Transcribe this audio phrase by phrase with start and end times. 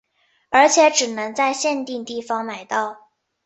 [0.49, 3.09] 而且只能在限定地方买到。